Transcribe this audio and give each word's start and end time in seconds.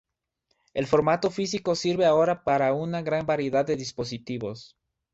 El 0.73 0.87
formato 0.87 1.29
físico 1.29 1.75
sirve 1.75 2.07
ahora 2.07 2.43
para 2.43 2.73
una 2.73 3.03
gran 3.03 3.27
variedad 3.27 3.63
de 3.63 3.75
dispositivos. 3.75 4.75